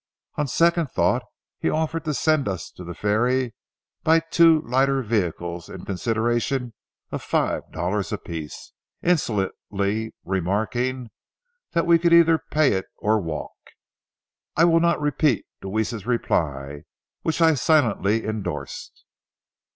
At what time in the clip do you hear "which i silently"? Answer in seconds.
17.21-18.25